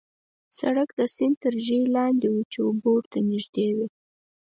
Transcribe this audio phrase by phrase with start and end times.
[0.59, 3.87] سړک د سیند تر ژۍ لاندې وو، چې اوبه ورته نژدې وې.